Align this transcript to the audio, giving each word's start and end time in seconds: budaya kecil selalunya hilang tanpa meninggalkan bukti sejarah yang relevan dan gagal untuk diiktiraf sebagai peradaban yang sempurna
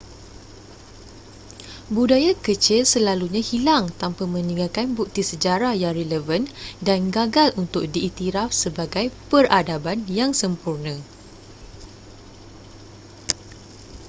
budaya 1.95 2.31
kecil 2.45 2.81
selalunya 2.93 3.37
hilang 3.51 3.85
tanpa 4.01 4.23
meninggalkan 4.35 4.87
bukti 4.97 5.21
sejarah 5.29 5.73
yang 5.83 5.93
relevan 5.99 6.43
dan 6.87 6.99
gagal 7.15 7.47
untuk 7.63 7.83
diiktiraf 7.93 8.49
sebagai 8.63 9.05
peradaban 9.31 9.99
yang 10.19 10.31
sempurna 10.41 10.95